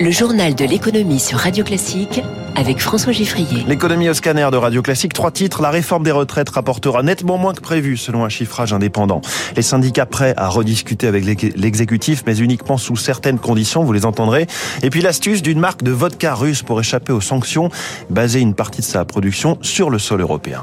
[0.00, 2.20] Le journal de l'économie sur Radio Classique
[2.56, 3.64] avec François Giffrier.
[3.66, 5.62] L'économie au scanner de Radio Classique, trois titres.
[5.62, 9.20] La réforme des retraites rapportera nettement moins que prévu selon un chiffrage indépendant.
[9.56, 11.24] Les syndicats prêts à rediscuter avec
[11.56, 14.46] l'exécutif, mais uniquement sous certaines conditions, vous les entendrez.
[14.82, 17.70] Et puis l'astuce d'une marque de vodka russe pour échapper aux sanctions,
[18.10, 20.62] baser une partie de sa production sur le sol européen.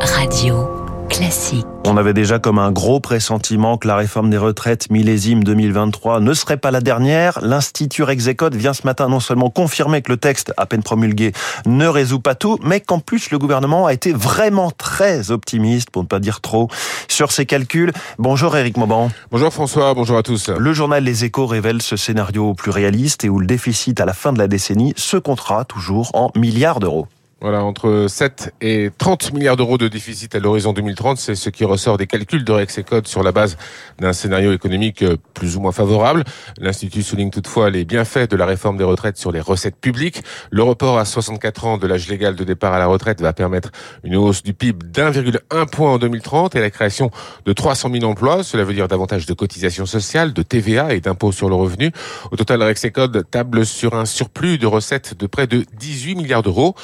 [0.00, 1.66] Radio classique.
[1.84, 6.34] On avait déjà comme un gros pressentiment que la réforme des retraites millésime 2023 ne
[6.34, 7.38] serait pas la dernière.
[7.42, 11.32] L'Institut Rexecode vient ce matin non seulement confirmer que le texte, à peine promulgué,
[11.66, 16.02] ne résout pas tout, mais qu'en plus le gouvernement a été vraiment très optimiste, pour
[16.02, 16.68] ne pas dire trop,
[17.08, 17.92] sur ses calculs.
[18.18, 19.10] Bonjour Éric Mauban.
[19.30, 20.50] Bonjour François, bonjour à tous.
[20.50, 24.12] Le journal Les Échos révèle ce scénario plus réaliste et où le déficit à la
[24.12, 27.06] fin de la décennie se comptera toujours en milliards d'euros.
[27.40, 31.64] Voilà, entre 7 et 30 milliards d'euros de déficit à l'horizon 2030, c'est ce qui
[31.64, 33.56] ressort des calculs de Rexecode sur la base
[34.00, 36.24] d'un scénario économique euh, plus ou moins favorable.
[36.58, 40.24] L'Institut souligne toutefois les bienfaits de la réforme des retraites sur les recettes publiques.
[40.50, 43.70] Le report à 64 ans de l'âge légal de départ à la retraite va permettre
[44.02, 47.12] une hausse du PIB d'1,1 point en 2030 et la création
[47.46, 48.42] de 300 000 emplois.
[48.42, 51.92] Cela veut dire davantage de cotisations sociales, de TVA et d'impôts sur le revenu.
[52.32, 56.74] Au total, Rexecode table sur un surplus de recettes de près de 18 milliards d'euros.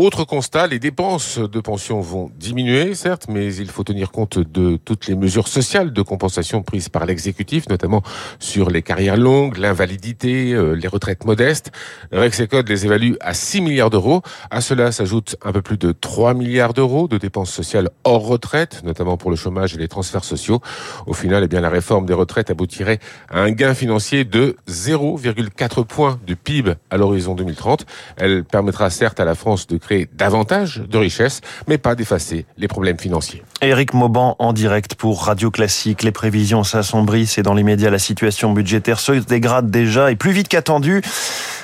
[0.00, 4.76] Autre constat, les dépenses de pension vont diminuer, certes, mais il faut tenir compte de
[4.76, 8.04] toutes les mesures sociales de compensation prises par l'exécutif, notamment
[8.38, 11.72] sur les carrières longues, l'invalidité, euh, les retraites modestes.
[12.12, 14.22] Rexecode les évalue à 6 milliards d'euros.
[14.52, 18.84] À cela s'ajoute un peu plus de 3 milliards d'euros de dépenses sociales hors retraite,
[18.84, 20.60] notamment pour le chômage et les transferts sociaux.
[21.08, 25.84] Au final, eh bien, la réforme des retraites aboutirait à un gain financier de 0,4
[25.84, 27.84] points du PIB à l'horizon 2030.
[28.16, 29.76] Elle permettra certes à la France de
[30.12, 33.42] davantage de richesses, mais pas d'effacer les problèmes financiers.
[33.60, 36.02] Éric Mauban en direct pour Radio Classique.
[36.02, 40.32] Les prévisions s'assombrissent et dans les médias, la situation budgétaire se dégrade déjà et plus
[40.32, 41.02] vite qu'attendu.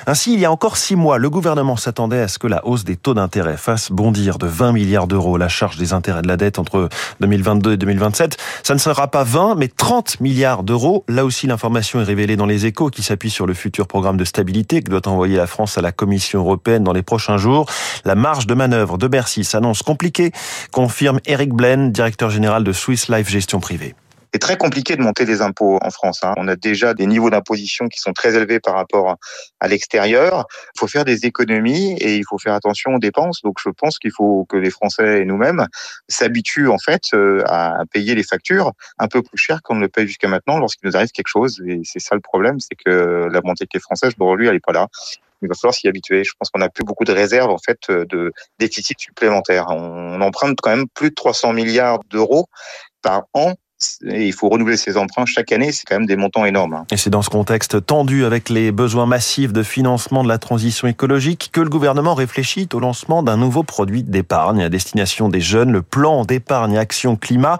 [0.07, 2.83] Ainsi, il y a encore six mois, le gouvernement s'attendait à ce que la hausse
[2.83, 6.37] des taux d'intérêt fasse bondir de 20 milliards d'euros la charge des intérêts de la
[6.37, 6.89] dette entre
[7.21, 8.37] 2022 et 2027.
[8.61, 11.05] Ça ne sera pas 20, mais 30 milliards d'euros.
[11.07, 14.25] Là aussi, l'information est révélée dans les échos qui s'appuie sur le futur programme de
[14.25, 17.65] stabilité que doit envoyer la France à la Commission européenne dans les prochains jours.
[18.15, 20.31] Marge de manœuvre de Bercy s'annonce compliquée,
[20.71, 23.95] confirme Eric Blaine, directeur général de Swiss Life Gestion Privée.
[24.35, 26.19] C'est très compliqué de monter des impôts en France.
[26.25, 26.33] Hein.
[26.35, 29.15] On a déjà des niveaux d'imposition qui sont très élevés par rapport
[29.61, 30.45] à l'extérieur.
[30.75, 33.41] Il faut faire des économies et il faut faire attention aux dépenses.
[33.43, 35.65] Donc je pense qu'il faut que les Français et nous-mêmes
[36.09, 39.87] s'habituent en fait euh, à payer les factures un peu plus cher qu'on ne le
[39.87, 41.63] paye jusqu'à maintenant lorsqu'il nous arrive quelque chose.
[41.65, 44.89] Et c'est ça le problème, c'est que la mentalité française, lui, elle n'est pas là
[45.41, 46.23] il va falloir s'y habituer.
[46.23, 49.65] Je pense qu'on n'a plus beaucoup de réserves en fait de déficit supplémentaire.
[49.69, 52.47] On emprunte quand même plus de 300 milliards d'euros
[53.01, 53.55] par an
[54.01, 56.73] il faut renouveler ses emprunts chaque année, c'est quand même des montants énormes.
[56.73, 56.85] Hein.
[56.91, 60.87] Et c'est dans ce contexte tendu avec les besoins massifs de financement de la transition
[60.87, 65.71] écologique que le gouvernement réfléchit au lancement d'un nouveau produit d'épargne à destination des jeunes,
[65.71, 67.57] le plan d'épargne action climat,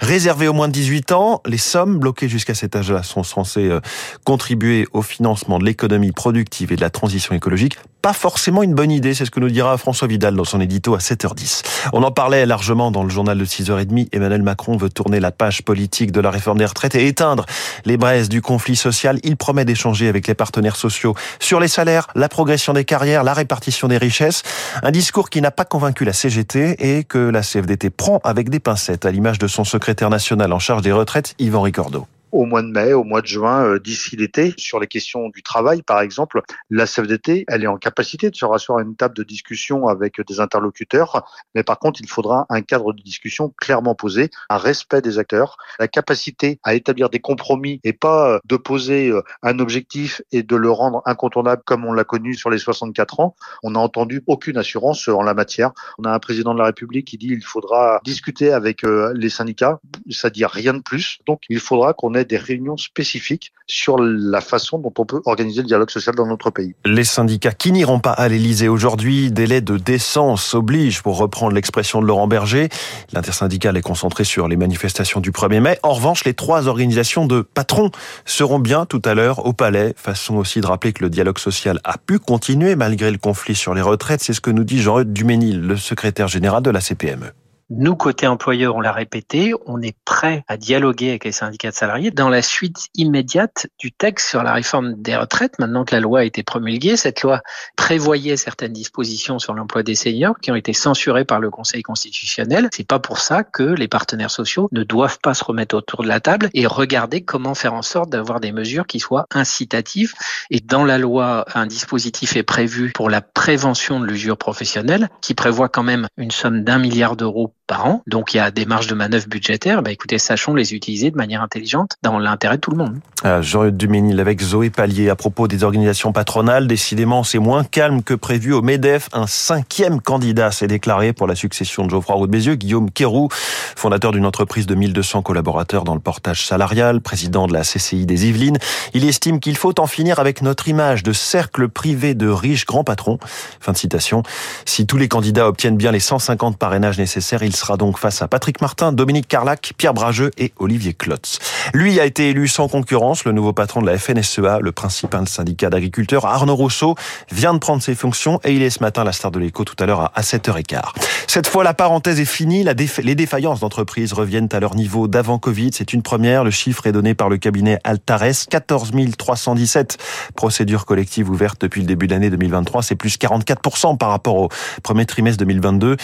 [0.00, 1.42] réservé aux moins de 18 ans.
[1.46, 3.80] Les sommes bloquées jusqu'à cet âge-là sont censées euh,
[4.24, 8.90] contribuer au financement de l'économie productive et de la transition écologique pas forcément une bonne
[8.90, 11.62] idée, c'est ce que nous dira François Vidal dans son édito à 7h10.
[11.92, 14.08] On en parlait largement dans le journal de 6h30.
[14.12, 17.44] Emmanuel Macron veut tourner la page politique de la réforme des retraites et éteindre
[17.84, 19.20] les braises du conflit social.
[19.24, 23.34] Il promet d'échanger avec les partenaires sociaux sur les salaires, la progression des carrières, la
[23.34, 24.42] répartition des richesses.
[24.82, 28.58] Un discours qui n'a pas convaincu la CGT et que la CFDT prend avec des
[28.58, 32.62] pincettes à l'image de son secrétaire national en charge des retraites, Yvan Ricordo au mois
[32.62, 34.54] de mai, au mois de juin, euh, d'ici l'été.
[34.56, 38.44] Sur les questions du travail, par exemple, la CFDT, elle est en capacité de se
[38.44, 41.24] rasseoir à une table de discussion avec des interlocuteurs,
[41.54, 45.56] mais par contre, il faudra un cadre de discussion clairement posé, un respect des acteurs,
[45.78, 50.42] la capacité à établir des compromis et pas euh, de poser euh, un objectif et
[50.42, 53.36] de le rendre incontournable comme on l'a connu sur les 64 ans.
[53.62, 55.72] On n'a entendu aucune assurance en la matière.
[55.98, 59.80] On a un président de la République qui dit il faudra discuter avec les syndicats.
[60.10, 61.18] Ça dit rien de plus.
[61.26, 65.66] Donc, il faudra qu'on des réunions spécifiques sur la façon dont on peut organiser le
[65.66, 66.74] dialogue social dans notre pays.
[66.86, 72.00] Les syndicats qui n'iront pas à l'Elysée aujourd'hui, délai de décence oblige, pour reprendre l'expression
[72.00, 72.68] de Laurent Berger.
[73.12, 75.78] L'intersyndicale est concentrée sur les manifestations du 1er mai.
[75.82, 77.90] En revanche, les trois organisations de patrons
[78.24, 79.92] seront bien tout à l'heure au Palais.
[79.96, 83.74] Façon aussi de rappeler que le dialogue social a pu continuer malgré le conflit sur
[83.74, 84.22] les retraites.
[84.22, 87.32] C'est ce que nous dit Jean-Eudes Duménil, le secrétaire général de la CPME
[87.70, 91.74] Nous, côté employeur, on l'a répété, on est prêt à dialoguer avec les syndicats de
[91.74, 95.58] salariés dans la suite immédiate du texte sur la réforme des retraites.
[95.58, 97.42] Maintenant que la loi a été promulguée, cette loi
[97.76, 102.70] prévoyait certaines dispositions sur l'emploi des seniors qui ont été censurées par le Conseil constitutionnel.
[102.72, 106.08] C'est pas pour ça que les partenaires sociaux ne doivent pas se remettre autour de
[106.08, 110.14] la table et regarder comment faire en sorte d'avoir des mesures qui soient incitatives.
[110.48, 115.34] Et dans la loi, un dispositif est prévu pour la prévention de l'usure professionnelle qui
[115.34, 118.02] prévoit quand même une somme d'un milliard d'euros par an.
[118.08, 119.82] Donc il y a des marges de manœuvre budgétaires.
[119.82, 122.98] Bah, écoutez, sachons les utiliser de manière intelligente dans l'intérêt de tout le monde.
[123.22, 126.66] Ah, Jean Duménil avec Zoé Pallier à propos des organisations patronales.
[126.66, 129.08] Décidément, c'est moins calme que prévu au MEDEF.
[129.12, 133.28] Un cinquième candidat s'est déclaré pour la succession de Geoffroy Roux de Bézieux, Guillaume Kérou,
[133.76, 138.26] fondateur d'une entreprise de 1200 collaborateurs dans le portage salarial, président de la CCI des
[138.26, 138.58] Yvelines.
[138.94, 142.84] Il estime qu'il faut en finir avec notre image de cercle privé de riches grands
[142.84, 143.18] patrons.
[143.60, 144.22] Fin de citation.
[144.64, 148.28] Si tous les candidats obtiennent bien les 150 parrainages nécessaires, il sera donc face à
[148.28, 151.38] Patrick Martin, Dominique Carlac, Pierre Brageux et Olivier Klotz.
[151.74, 155.70] Lui a été élu sans concurrence, le nouveau patron de la FNSEA, le principal syndicat
[155.70, 156.94] d'agriculteurs, Arnaud Rousseau,
[157.30, 159.76] vient de prendre ses fonctions et il est ce matin la star de l'écho tout
[159.78, 160.80] à l'heure à 7h15.
[161.26, 165.70] Cette fois, la parenthèse est finie, les défaillances d'entreprises reviennent à leur niveau d'avant Covid.
[165.74, 169.98] C'est une première, le chiffre est donné par le cabinet Altares, 14 317
[170.34, 174.48] procédures collectives ouvertes depuis le début de l'année 2023, c'est plus 44% par rapport au
[174.82, 175.96] premier trimestre 2022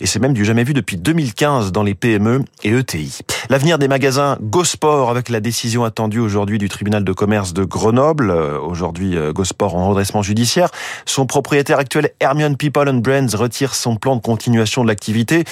[0.00, 3.18] et c'est même du jamais vu depuis 2015 dans les PME et ETI.
[3.50, 8.30] L'avenir des magasins Gosport avec la décision attendue aujourd'hui du tribunal de commerce de Grenoble.
[8.30, 10.68] Aujourd'hui, Gosport en redressement judiciaire.
[11.04, 15.44] Son propriétaire actuel, Hermione People and Brands, retire son plan de continuation de l'activité,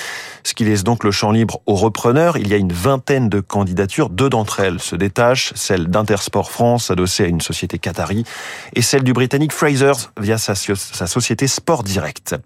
[0.44, 2.37] ce qui laisse donc le champ libre aux repreneurs.
[2.37, 4.08] Il y a une vingtaine de candidatures.
[4.08, 8.25] Deux d'entre elles se détachent, celle d'Intersport France, adossée à une société qatari,
[8.76, 12.37] et celle du britannique Frasers via sa société Sport Direct.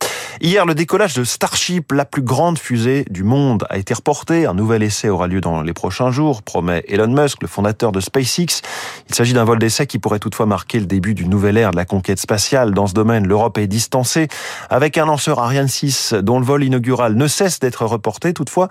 [0.40, 4.46] Hier, le décollage de Starship, la plus grande fusée du monde, a été reporté.
[4.46, 7.98] Un nouvel essai aura lieu dans les prochains jours, promet Elon Musk, le fondateur de
[7.98, 8.62] SpaceX.
[9.08, 11.76] Il s'agit d'un vol d'essai qui pourrait toutefois marquer le début d'une nouvelle ère de
[11.76, 12.72] la conquête spatiale.
[12.72, 14.28] Dans ce domaine, l'Europe est distancée,
[14.70, 18.32] avec un lanceur Ariane 6 dont le vol inaugural ne cesse d'être reporté.
[18.32, 18.68] Toutefois,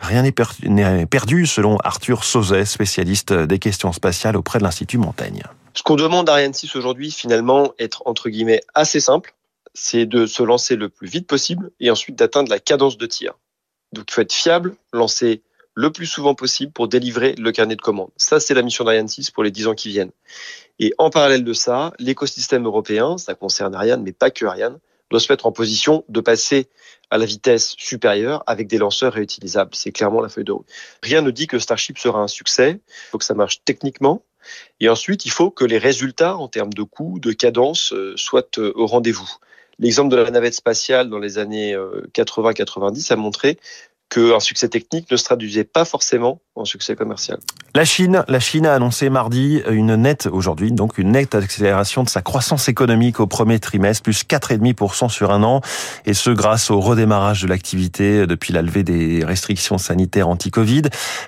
[0.00, 5.42] rien n'est perdu, selon Arthur Sauzet, spécialiste des questions spatiales auprès de l'Institut Montaigne.
[5.74, 9.34] Ce qu'on demande à Ariane 6 aujourd'hui, finalement, être entre guillemets assez simple,
[9.72, 13.34] c'est de se lancer le plus vite possible et ensuite d'atteindre la cadence de tir.
[13.92, 15.42] Donc il faut être fiable, lancer
[15.74, 18.10] le plus souvent possible pour délivrer le carnet de commandes.
[18.16, 20.10] Ça, c'est la mission d'Ariane 6 pour les 10 ans qui viennent.
[20.78, 24.78] Et en parallèle de ça, l'écosystème européen, ça concerne Ariane, mais pas que Ariane,
[25.10, 26.68] doit se mettre en position de passer
[27.10, 29.74] à la vitesse supérieure avec des lanceurs réutilisables.
[29.74, 30.68] C'est clairement la feuille de route.
[31.02, 32.80] Rien ne dit que Starship sera un succès.
[32.86, 34.24] Il faut que ça marche techniquement.
[34.78, 38.86] Et ensuite, il faut que les résultats en termes de coût, de cadence, soient au
[38.86, 39.30] rendez-vous.
[39.80, 41.74] L'exemple de la navette spatiale dans les années
[42.14, 43.58] 80-90 a montré
[44.10, 47.38] qu'un succès technique ne se traduisait pas forcément en succès commercial.
[47.74, 52.08] La Chine, la Chine a annoncé mardi une nette, aujourd'hui, donc une nette accélération de
[52.08, 55.60] sa croissance économique au premier trimestre, plus 4,5% sur un an,
[56.04, 60.82] et ce grâce au redémarrage de l'activité depuis la levée des restrictions sanitaires anti-Covid.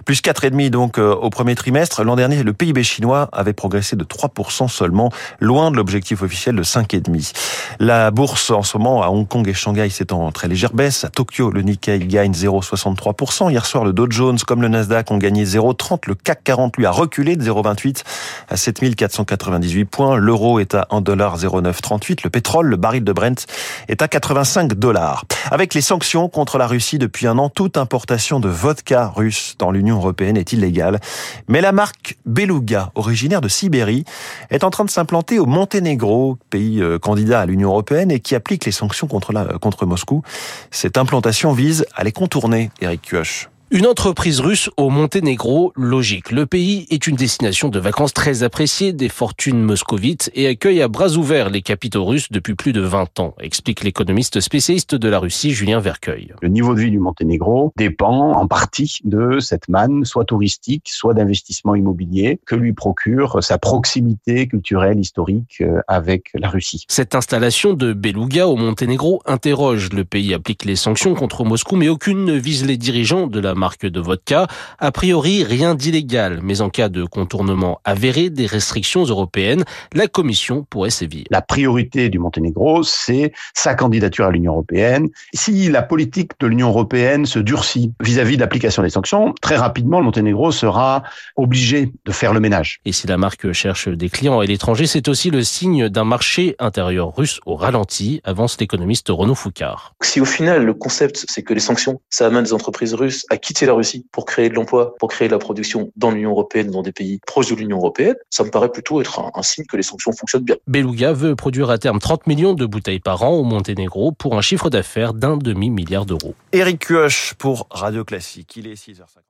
[0.05, 2.03] Plus 4,5% donc au premier trimestre.
[2.03, 6.65] L'an dernier, le PIB chinois avait progressé de 3% seulement, loin de l'objectif officiel de
[6.65, 7.33] 5,5%.
[7.79, 11.05] La bourse en ce moment à Hong Kong et Shanghai c'est en très légère baisse.
[11.05, 12.33] À Tokyo, le Nikkei gagne
[12.73, 13.51] 0,63%.
[13.51, 16.01] Hier soir, le Dow Jones comme le Nasdaq ont gagné 0,30.
[16.07, 18.03] Le CAC 40 lui a reculé de 0,28
[18.49, 20.17] à 7498 points.
[20.17, 22.21] L'euro est à 1,0938.
[22.25, 23.47] Le pétrole, le baril de Brent,
[23.89, 25.25] est à 85 dollars.
[25.51, 29.71] Avec les sanctions contre la Russie depuis un an, toute importation de vodka russe dans
[29.71, 31.01] l'Union européenne est illégale.
[31.49, 34.05] Mais la marque Beluga, originaire de Sibérie,
[34.51, 38.65] est en train de s'implanter au Monténégro, pays candidat à l'Union européenne et qui applique
[38.65, 40.23] les sanctions contre Moscou.
[40.71, 43.52] Cette implantation vise à les contourner, Eric Kioch.
[43.75, 46.31] Une entreprise russe au Monténégro, logique.
[46.31, 50.89] Le pays est une destination de vacances très appréciée des fortunes moscovites et accueille à
[50.89, 55.19] bras ouverts les capitaux russes depuis plus de 20 ans, explique l'économiste spécialiste de la
[55.19, 56.35] Russie Julien Vercueil.
[56.43, 61.15] Le niveau de vie du Monténégro dépend en partie de cette manne, soit touristique, soit
[61.15, 66.85] d'investissement immobilier, que lui procure sa proximité culturelle, historique avec la Russie.
[66.89, 69.89] Cette installation de Beluga au Monténégro interroge.
[69.95, 73.55] Le pays applique les sanctions contre Moscou, mais aucune ne vise les dirigeants de la
[73.63, 74.49] marque de vodka.
[74.81, 79.63] A priori, rien d'illégal, mais en cas de contournement avéré des restrictions européennes,
[79.95, 81.25] la Commission pourrait sévir.
[81.31, 85.05] La priorité du Monténégro, c'est sa candidature à l'Union européenne.
[85.33, 90.01] Si la politique de l'Union européenne se durcit vis-à-vis de l'application des sanctions, très rapidement,
[90.01, 91.05] le Monténégro sera
[91.37, 92.81] obligé de faire le ménage.
[92.85, 96.57] Et si la marque cherche des clients à l'étranger, c'est aussi le signe d'un marché
[96.59, 99.95] intérieur russe au ralenti, avance l'économiste Renaud Foucard.
[100.03, 103.37] Si au final, le concept, c'est que les sanctions, ça amène les entreprises russes à
[103.53, 106.71] quitter la Russie pour créer de l'emploi, pour créer de la production dans l'Union européenne,
[106.71, 109.67] dans des pays proches de l'Union européenne, ça me paraît plutôt être un, un signe
[109.67, 110.57] que les sanctions fonctionnent bien.
[110.67, 114.41] Beluga veut produire à terme 30 millions de bouteilles par an au Monténégro pour un
[114.41, 116.35] chiffre d'affaires d'un demi-milliard d'euros.
[116.53, 118.57] Eric Cuoche pour Radio Classique.
[118.57, 119.23] Il est 6h50.